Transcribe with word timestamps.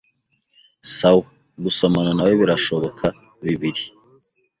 Sawa 0.97 1.25
gusomana 1.63 2.11
nawe 2.17 2.33
birashoboka 2.41 3.05
bibiri 3.43 3.83